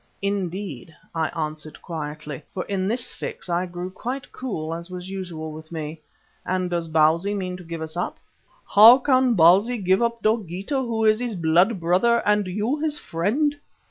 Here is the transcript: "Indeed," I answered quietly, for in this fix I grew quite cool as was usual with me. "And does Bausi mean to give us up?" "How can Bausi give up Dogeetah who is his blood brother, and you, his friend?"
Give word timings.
"Indeed," 0.23 0.95
I 1.13 1.27
answered 1.27 1.79
quietly, 1.79 2.41
for 2.55 2.65
in 2.65 2.87
this 2.87 3.13
fix 3.13 3.49
I 3.49 3.67
grew 3.67 3.91
quite 3.91 4.31
cool 4.31 4.73
as 4.73 4.89
was 4.89 5.11
usual 5.11 5.51
with 5.51 5.71
me. 5.71 6.01
"And 6.43 6.71
does 6.71 6.87
Bausi 6.89 7.35
mean 7.35 7.55
to 7.57 7.63
give 7.63 7.83
us 7.83 7.95
up?" 7.95 8.17
"How 8.73 8.97
can 8.97 9.35
Bausi 9.35 9.77
give 9.77 10.01
up 10.01 10.23
Dogeetah 10.23 10.81
who 10.81 11.05
is 11.05 11.19
his 11.19 11.35
blood 11.35 11.79
brother, 11.79 12.23
and 12.27 12.47
you, 12.47 12.79
his 12.79 12.97
friend?" 12.97 13.55